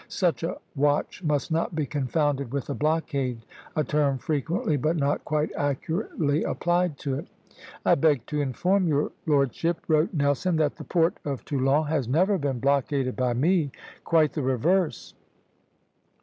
Such 0.07 0.41
a 0.41 0.57
watch 0.75 1.21
must 1.21 1.51
not 1.51 1.75
be 1.75 1.85
confounded 1.85 2.51
with 2.51 2.71
a 2.71 2.73
blockade, 2.73 3.45
a 3.75 3.83
term 3.83 4.17
frequently, 4.17 4.75
but 4.75 4.95
not 4.97 5.23
quite 5.23 5.51
accurately, 5.55 6.41
applied 6.43 6.97
to 7.01 7.13
it. 7.19 7.27
"I 7.85 7.93
beg 7.93 8.25
to 8.25 8.41
inform 8.41 8.87
your 8.87 9.11
Lordship," 9.27 9.77
wrote 9.87 10.11
Nelson, 10.11 10.55
"that 10.55 10.77
the 10.77 10.85
port 10.85 11.17
of 11.23 11.45
Toulon 11.45 11.85
has 11.85 12.07
never 12.07 12.39
been 12.39 12.57
blockaded 12.57 13.15
by 13.15 13.33
me; 13.35 13.69
quite 14.03 14.33
the 14.33 14.41
reverse. 14.41 15.13